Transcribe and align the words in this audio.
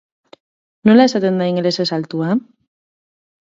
Nola 0.89 1.05
esaten 1.11 1.39
da 1.43 1.49
ingelesez 1.51 1.87
"altua"? 2.01 2.35